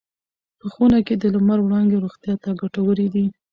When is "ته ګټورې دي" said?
2.43-3.25